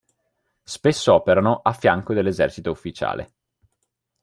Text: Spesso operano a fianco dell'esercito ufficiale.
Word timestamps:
Spesso 0.63 1.13
operano 1.13 1.57
a 1.61 1.73
fianco 1.73 2.15
dell'esercito 2.15 2.71
ufficiale. 2.71 3.33